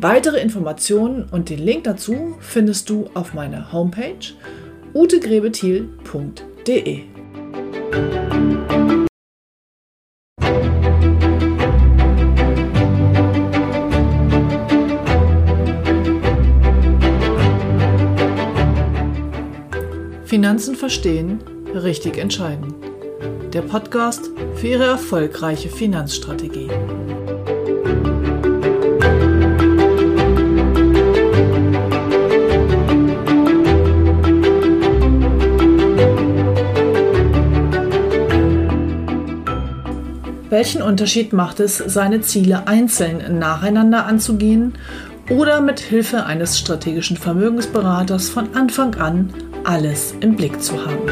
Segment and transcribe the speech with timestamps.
[0.00, 4.14] Weitere Informationen und den Link dazu findest du auf meiner Homepage
[4.94, 7.02] utegrebethiel.de.
[20.24, 21.42] Finanzen verstehen,
[21.74, 22.72] richtig entscheiden.
[23.52, 26.70] Der Podcast für Ihre erfolgreiche Finanzstrategie.
[40.50, 44.78] Welchen Unterschied macht es, seine Ziele einzeln nacheinander anzugehen
[45.28, 49.30] oder mit Hilfe eines strategischen Vermögensberaters von Anfang an
[49.64, 51.02] alles im Blick zu haben?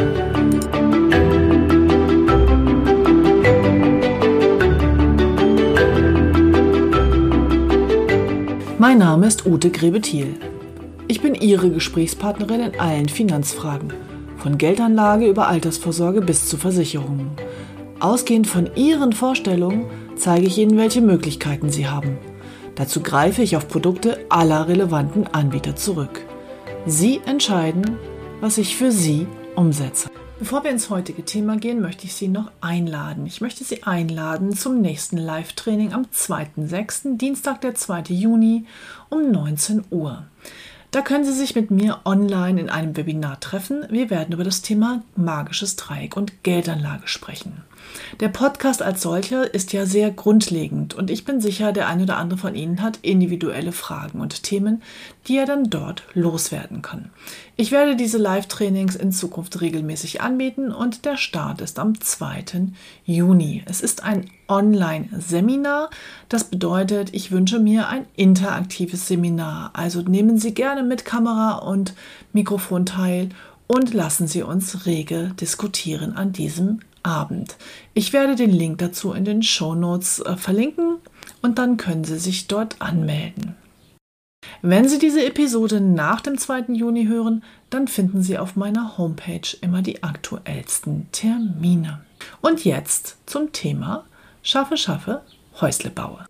[8.78, 10.36] Mein Name ist Ute Grebethiel.
[11.08, 13.92] Ich bin Ihre Gesprächspartnerin in allen Finanzfragen,
[14.38, 17.32] von Geldanlage über Altersvorsorge bis zu Versicherungen.
[18.00, 22.18] Ausgehend von Ihren Vorstellungen zeige ich Ihnen, welche Möglichkeiten Sie haben.
[22.74, 26.20] Dazu greife ich auf Produkte aller relevanten Anbieter zurück.
[26.84, 27.96] Sie entscheiden,
[28.40, 30.10] was ich für Sie umsetze.
[30.38, 33.24] Bevor wir ins heutige Thema gehen, möchte ich Sie noch einladen.
[33.24, 38.02] Ich möchte Sie einladen zum nächsten Live-Training am 2.6., Dienstag, der 2.
[38.08, 38.66] Juni
[39.08, 40.26] um 19 Uhr.
[40.90, 43.86] Da können Sie sich mit mir online in einem Webinar treffen.
[43.88, 47.64] Wir werden über das Thema magisches Dreieck und Geldanlage sprechen.
[48.20, 52.16] Der Podcast als solcher ist ja sehr grundlegend und ich bin sicher, der eine oder
[52.16, 54.82] andere von Ihnen hat individuelle Fragen und Themen,
[55.26, 57.10] die er dann dort loswerden kann.
[57.56, 62.44] Ich werde diese Live-Trainings in Zukunft regelmäßig anbieten und der Start ist am 2.
[63.04, 63.62] Juni.
[63.66, 65.90] Es ist ein Online-Seminar.
[66.28, 69.70] Das bedeutet, ich wünsche mir ein interaktives Seminar.
[69.72, 71.94] Also nehmen Sie gerne mit Kamera und
[72.32, 73.30] Mikrofon teil
[73.66, 77.56] und lassen Sie uns rege diskutieren an diesem Abend.
[77.94, 80.98] Ich werde den Link dazu in den Show Notes äh, verlinken
[81.40, 83.54] und dann können Sie sich dort anmelden.
[84.62, 86.72] Wenn Sie diese Episode nach dem 2.
[86.72, 92.00] Juni hören, dann finden Sie auf meiner Homepage immer die aktuellsten Termine.
[92.40, 94.04] Und jetzt zum Thema
[94.42, 95.22] Schaffe, schaffe,
[95.60, 96.26] Häusle baue.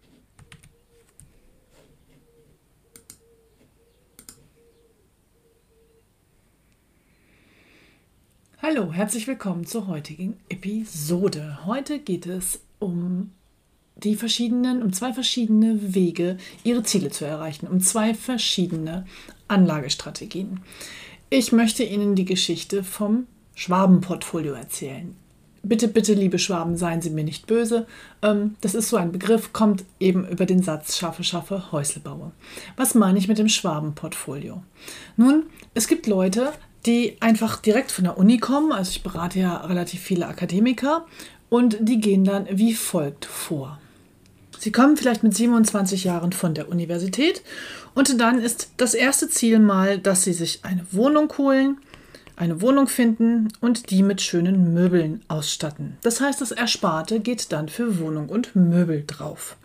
[8.69, 11.59] Hallo, herzlich willkommen zur heutigen Episode.
[11.66, 13.31] Heute geht es um
[13.94, 19.06] die verschiedenen, um zwei verschiedene Wege, ihre Ziele zu erreichen, um zwei verschiedene
[19.47, 20.59] Anlagestrategien.
[21.31, 25.15] Ich möchte Ihnen die Geschichte vom Schwabenportfolio erzählen.
[25.62, 27.87] Bitte, bitte, liebe Schwaben, seien Sie mir nicht böse.
[28.21, 32.33] Ähm, das ist so ein Begriff, kommt eben über den Satz Schaffe, schaffe, Häusle baue.
[32.77, 34.65] Was meine ich mit dem Schwabenportfolio?
[35.16, 35.44] Nun,
[35.75, 36.53] es gibt Leute,
[36.87, 38.73] die einfach direkt von der Uni kommen.
[38.73, 41.07] Also ich berate ja relativ viele Akademiker
[41.49, 43.79] und die gehen dann wie folgt vor.
[44.59, 47.43] Sie kommen vielleicht mit 27 Jahren von der Universität
[47.95, 51.79] und dann ist das erste Ziel mal, dass sie sich eine Wohnung holen,
[52.37, 55.97] eine Wohnung finden und die mit schönen Möbeln ausstatten.
[56.03, 59.57] Das heißt, das Ersparte geht dann für Wohnung und Möbel drauf.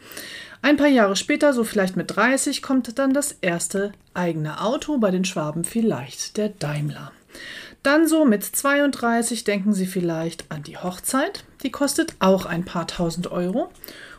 [0.64, 5.10] Ein paar Jahre später, so vielleicht mit 30, kommt dann das erste eigene Auto, bei
[5.10, 7.12] den Schwaben vielleicht der Daimler.
[7.82, 12.86] Dann so mit 32 denken Sie vielleicht an die Hochzeit, die kostet auch ein paar
[12.86, 13.72] tausend Euro.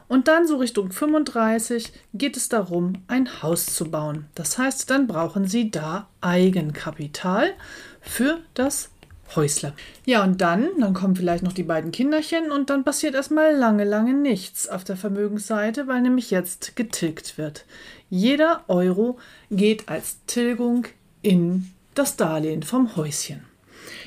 [0.08, 4.26] Und dann so Richtung 35 geht es darum, ein Haus zu bauen.
[4.34, 7.54] Das heißt, dann brauchen Sie da Eigenkapital
[8.00, 8.90] für das
[9.34, 9.72] Häusle.
[10.04, 13.84] Ja, und dann, dann kommen vielleicht noch die beiden Kinderchen und dann passiert erstmal lange,
[13.84, 17.64] lange nichts auf der Vermögensseite, weil nämlich jetzt getilgt wird.
[18.10, 19.18] Jeder Euro
[19.50, 20.86] geht als Tilgung
[21.22, 23.44] in das Darlehen vom Häuschen.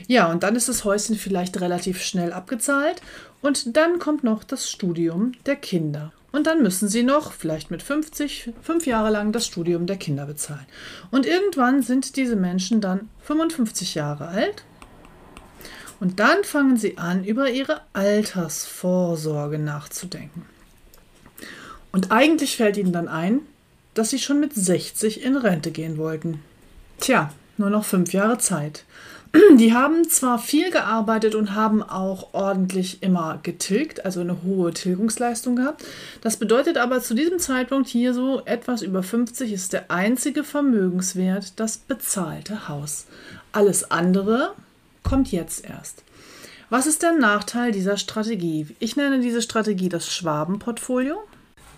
[0.07, 3.01] Ja, und dann ist das Häuschen vielleicht relativ schnell abgezahlt
[3.41, 6.11] und dann kommt noch das Studium der Kinder.
[6.31, 10.25] Und dann müssen sie noch, vielleicht mit 50, fünf Jahre lang das Studium der Kinder
[10.25, 10.65] bezahlen.
[11.09, 14.65] Und irgendwann sind diese Menschen dann 55 Jahre alt
[15.99, 20.45] und dann fangen sie an, über ihre Altersvorsorge nachzudenken.
[21.91, 23.41] Und eigentlich fällt ihnen dann ein,
[23.93, 26.41] dass sie schon mit 60 in Rente gehen wollten.
[26.99, 28.83] Tja, nur noch fünf Jahre Zeit.
[29.57, 35.55] Die haben zwar viel gearbeitet und haben auch ordentlich immer getilgt, also eine hohe Tilgungsleistung
[35.55, 35.83] gehabt.
[36.21, 41.59] Das bedeutet aber zu diesem Zeitpunkt hier so etwas über 50 ist der einzige Vermögenswert
[41.59, 43.05] das bezahlte Haus.
[43.51, 44.53] Alles andere
[45.05, 46.03] kommt jetzt erst.
[46.69, 48.67] Was ist der Nachteil dieser Strategie?
[48.79, 51.23] Ich nenne diese Strategie das Schwabenportfolio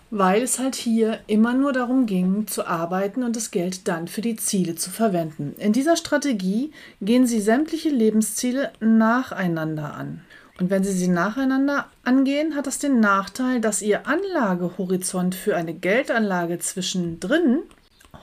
[0.09, 4.21] weil es halt hier immer nur darum ging, zu arbeiten und das Geld dann für
[4.21, 5.53] die Ziele zu verwenden.
[5.57, 6.71] In dieser Strategie
[7.01, 10.21] gehen Sie sämtliche Lebensziele nacheinander an.
[10.59, 15.74] Und wenn Sie sie nacheinander angehen, hat das den Nachteil, dass Ihr Anlagehorizont für eine
[15.74, 17.59] Geldanlage zwischendrin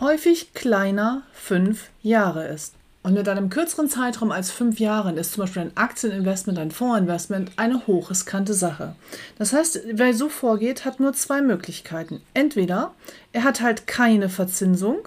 [0.01, 2.75] häufig kleiner fünf Jahre ist.
[3.05, 7.53] Und mit einem kürzeren Zeitraum als fünf Jahren ist zum Beispiel ein Aktieninvestment, ein Fondsinvestment
[7.57, 8.97] eine hochriskante Sache.
[9.37, 12.23] Das heißt, wer so vorgeht, hat nur zwei Möglichkeiten.
[12.33, 12.95] Entweder
[13.33, 15.07] er hat halt keine Verzinsung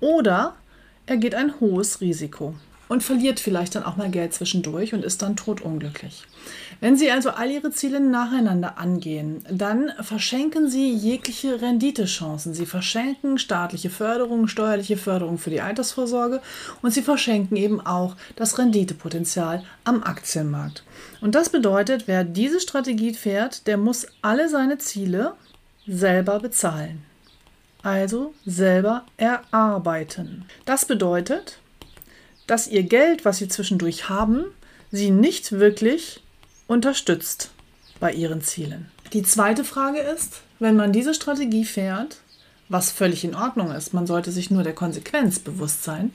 [0.00, 0.54] oder
[1.04, 2.54] er geht ein hohes Risiko
[2.88, 6.26] und verliert vielleicht dann auch mal Geld zwischendurch und ist dann totunglücklich.
[6.84, 12.52] Wenn Sie also all Ihre Ziele nacheinander angehen, dann verschenken Sie jegliche Renditechancen.
[12.52, 16.42] Sie verschenken staatliche Förderung, steuerliche Förderung für die Altersvorsorge
[16.82, 20.84] und Sie verschenken eben auch das Renditepotenzial am Aktienmarkt.
[21.22, 25.32] Und das bedeutet, wer diese Strategie fährt, der muss alle seine Ziele
[25.86, 27.02] selber bezahlen.
[27.82, 30.44] Also selber erarbeiten.
[30.66, 31.60] Das bedeutet,
[32.46, 34.44] dass ihr Geld, was sie zwischendurch haben,
[34.90, 36.20] sie nicht wirklich
[36.66, 37.50] unterstützt
[38.00, 38.90] bei ihren Zielen.
[39.12, 42.18] Die zweite Frage ist, wenn man diese Strategie fährt,
[42.68, 46.12] was völlig in Ordnung ist, man sollte sich nur der Konsequenz bewusst sein,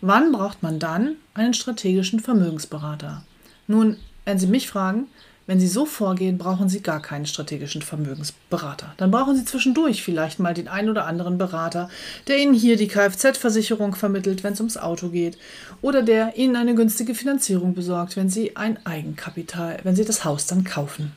[0.00, 3.24] wann braucht man dann einen strategischen Vermögensberater?
[3.66, 5.06] Nun, wenn Sie mich fragen,
[5.46, 8.94] wenn Sie so vorgehen, brauchen Sie gar keinen strategischen Vermögensberater.
[8.96, 11.88] Dann brauchen Sie zwischendurch vielleicht mal den einen oder anderen Berater,
[12.28, 15.36] der Ihnen hier die Kfz-Versicherung vermittelt, wenn es ums Auto geht,
[15.82, 20.46] oder der Ihnen eine günstige Finanzierung besorgt, wenn Sie ein Eigenkapital, wenn Sie das Haus
[20.46, 21.12] dann kaufen.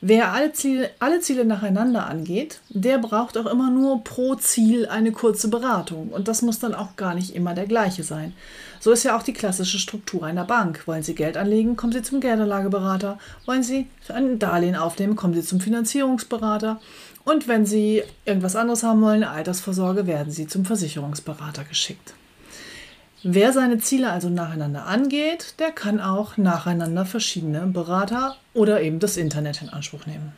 [0.00, 5.10] Wer alle Ziele, alle Ziele nacheinander angeht, der braucht auch immer nur pro Ziel eine
[5.10, 6.10] kurze Beratung.
[6.10, 8.32] Und das muss dann auch gar nicht immer der gleiche sein.
[8.78, 10.86] So ist ja auch die klassische Struktur einer Bank.
[10.86, 13.18] Wollen Sie Geld anlegen, kommen Sie zum Geldanlageberater.
[13.44, 16.80] Wollen Sie ein Darlehen aufnehmen, kommen Sie zum Finanzierungsberater.
[17.24, 22.14] Und wenn Sie irgendwas anderes haben wollen, Altersvorsorge, werden Sie zum Versicherungsberater geschickt.
[23.24, 29.16] Wer seine Ziele also nacheinander angeht, der kann auch nacheinander verschiedene Berater oder eben das
[29.16, 30.32] Internet in Anspruch nehmen.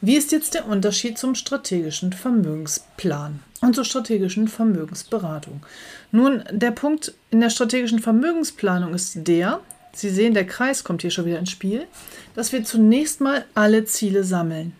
[0.00, 5.64] Wie ist jetzt der Unterschied zum strategischen Vermögensplan und zur strategischen Vermögensberatung?
[6.10, 9.60] Nun, der Punkt in der strategischen Vermögensplanung ist der,
[9.92, 11.86] Sie sehen, der Kreis kommt hier schon wieder ins Spiel,
[12.34, 14.74] dass wir zunächst mal alle Ziele sammeln.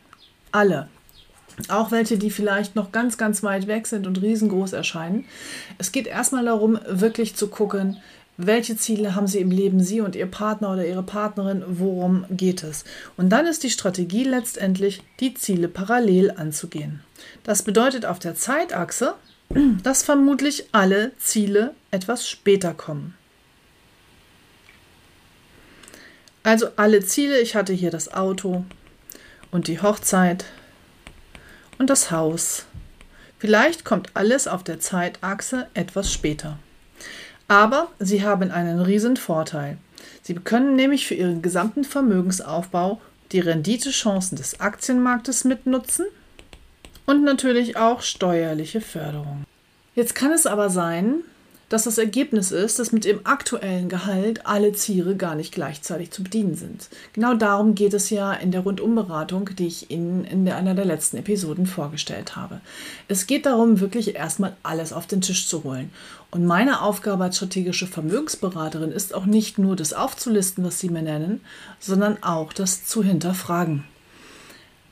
[0.52, 0.88] Alle.
[1.68, 5.24] Auch welche, die vielleicht noch ganz, ganz weit weg sind und riesengroß erscheinen.
[5.78, 7.96] Es geht erstmal darum, wirklich zu gucken,
[8.38, 12.62] welche Ziele haben Sie im Leben, Sie und Ihr Partner oder Ihre Partnerin, worum geht
[12.62, 12.84] es?
[13.16, 17.00] Und dann ist die Strategie letztendlich, die Ziele parallel anzugehen.
[17.44, 19.14] Das bedeutet auf der Zeitachse,
[19.82, 23.14] dass vermutlich alle Ziele etwas später kommen.
[26.42, 28.64] Also alle Ziele, ich hatte hier das Auto
[29.50, 30.44] und die Hochzeit
[31.78, 32.66] und das Haus.
[33.38, 36.58] Vielleicht kommt alles auf der Zeitachse etwas später.
[37.48, 39.78] Aber sie haben einen riesen Vorteil.
[40.22, 43.00] Sie können nämlich für ihren gesamten Vermögensaufbau
[43.32, 46.06] die Renditechancen des Aktienmarktes mitnutzen
[47.04, 49.44] und natürlich auch steuerliche Förderung.
[49.94, 51.20] Jetzt kann es aber sein,
[51.68, 56.22] dass das Ergebnis ist, dass mit dem aktuellen Gehalt alle Ziele gar nicht gleichzeitig zu
[56.22, 56.88] bedienen sind.
[57.12, 61.16] Genau darum geht es ja in der Rundumberatung, die ich Ihnen in einer der letzten
[61.16, 62.60] Episoden vorgestellt habe.
[63.08, 65.90] Es geht darum, wirklich erstmal alles auf den Tisch zu holen.
[66.30, 71.02] Und meine Aufgabe als strategische Vermögensberaterin ist auch nicht nur das aufzulisten, was Sie mir
[71.02, 71.40] nennen,
[71.80, 73.84] sondern auch das zu hinterfragen.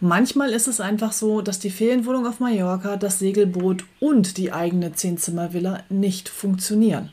[0.00, 4.92] Manchmal ist es einfach so, dass die Ferienwohnung auf Mallorca, das Segelboot und die eigene
[4.92, 7.10] Zehnzimmervilla nicht funktionieren.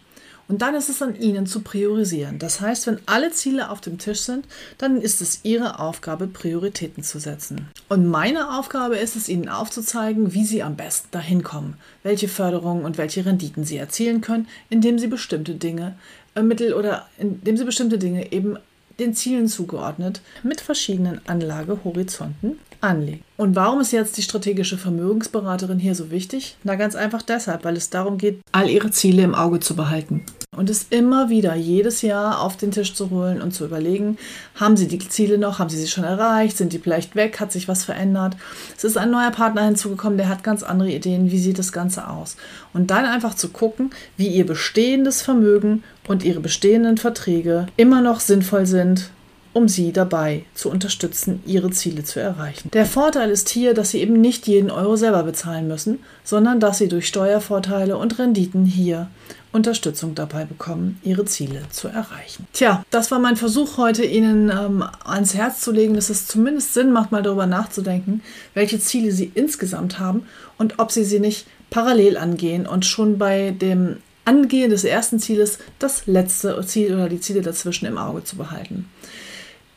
[0.52, 2.38] Und dann ist es an Ihnen zu priorisieren.
[2.38, 4.46] Das heißt, wenn alle Ziele auf dem Tisch sind,
[4.78, 7.68] dann ist es Ihre Aufgabe, Prioritäten zu setzen.
[7.88, 12.84] Und meine Aufgabe ist es, Ihnen aufzuzeigen, wie Sie am besten dahin kommen, welche Förderungen
[12.84, 15.96] und welche Renditen Sie erzielen können, indem Sie bestimmte Dinge
[16.36, 18.58] äh, mittel oder indem Sie bestimmte Dinge eben
[19.00, 23.24] den Zielen zugeordnet mit verschiedenen Anlagehorizonten anlegen.
[23.38, 26.58] Und warum ist jetzt die strategische Vermögensberaterin hier so wichtig?
[26.64, 30.24] Na ganz einfach deshalb, weil es darum geht, all ihre Ziele im Auge zu behalten.
[30.56, 34.18] und es immer wieder jedes Jahr auf den Tisch zu holen und zu überlegen,
[34.56, 37.54] haben Sie die Ziele noch, haben Sie sie schon erreicht, sind die vielleicht weg, hat
[37.54, 38.36] sich was verändert.
[38.78, 42.10] Es ist ein neuer Partner hinzugekommen, der hat ganz andere Ideen, wie sieht das Ganze
[42.10, 42.36] aus.
[42.74, 48.20] Und dann einfach zu gucken, wie Ihr bestehendes Vermögen und Ihre bestehenden Verträge immer noch
[48.20, 49.10] sinnvoll sind,
[49.54, 52.70] um sie dabei zu unterstützen, ihre Ziele zu erreichen.
[52.72, 56.78] Der Vorteil ist hier, dass sie eben nicht jeden Euro selber bezahlen müssen, sondern dass
[56.78, 59.10] sie durch Steuervorteile und Renditen hier
[59.52, 62.48] Unterstützung dabei bekommen, ihre Ziele zu erreichen.
[62.54, 66.74] Tja, das war mein Versuch heute, Ihnen ähm, ans Herz zu legen, dass es zumindest
[66.74, 68.22] Sinn macht, mal darüber nachzudenken,
[68.54, 70.26] welche Ziele Sie insgesamt haben
[70.58, 75.58] und ob Sie sie nicht parallel angehen und schon bei dem Angehen des ersten Zieles
[75.80, 78.88] das letzte Ziel oder die Ziele dazwischen im Auge zu behalten.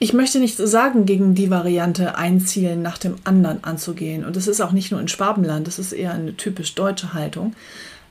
[0.04, 4.26] Ich möchte nicht sagen, gegen die Variante ein Ziel nach dem anderen anzugehen.
[4.26, 7.54] Und das ist auch nicht nur in Schwabenland, das ist eher eine typisch deutsche Haltung.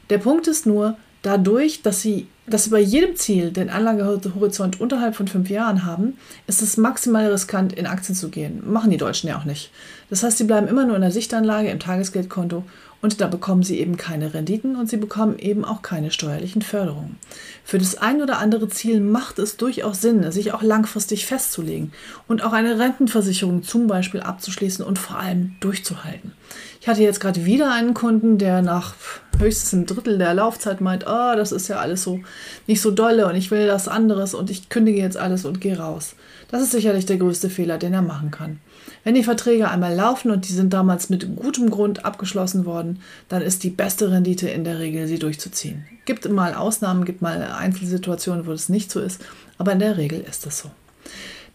[0.09, 5.15] Der Punkt ist nur, dadurch, dass sie, dass sie bei jedem Ziel den Anlagehorizont unterhalb
[5.15, 8.63] von fünf Jahren haben, ist es maximal riskant, in Aktien zu gehen.
[8.65, 9.69] Machen die Deutschen ja auch nicht.
[10.09, 12.63] Das heißt, sie bleiben immer nur in der Sichtanlage im Tagesgeldkonto
[13.03, 17.17] und da bekommen sie eben keine Renditen und sie bekommen eben auch keine steuerlichen Förderungen.
[17.63, 21.91] Für das ein oder andere Ziel macht es durchaus Sinn, sich auch langfristig festzulegen
[22.27, 26.32] und auch eine Rentenversicherung zum Beispiel abzuschließen und vor allem durchzuhalten.
[26.81, 28.95] Ich hatte jetzt gerade wieder einen Kunden, der nach
[29.39, 32.19] höchstens ein Drittel der Laufzeit meint, oh, das ist ja alles so
[32.67, 35.77] nicht so dolle und ich will das anderes und ich kündige jetzt alles und gehe
[35.77, 36.15] raus.
[36.49, 38.59] Das ist sicherlich der größte Fehler, den er machen kann.
[39.03, 43.41] Wenn die Verträge einmal laufen und die sind damals mit gutem Grund abgeschlossen worden, dann
[43.41, 45.85] ist die beste Rendite in der Regel, sie durchzuziehen.
[46.05, 49.21] Gibt mal Ausnahmen, gibt mal Einzelsituationen, wo das nicht so ist,
[49.57, 50.71] aber in der Regel ist das so.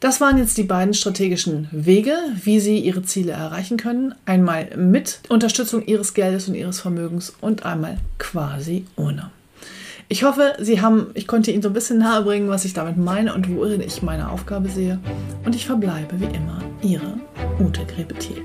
[0.00, 2.14] Das waren jetzt die beiden strategischen Wege,
[2.44, 4.14] wie Sie Ihre Ziele erreichen können.
[4.26, 9.32] Einmal mit Unterstützung Ihres Geldes und Ihres Vermögens und einmal quasi ohne.
[10.06, 13.34] Ich hoffe, Sie haben, ich konnte Ihnen so ein bisschen nahebringen, was ich damit meine
[13.34, 15.00] und worin ich meine Aufgabe sehe.
[15.44, 17.18] Und ich verbleibe wie immer Ihre
[17.58, 18.44] Ute Grebethiel.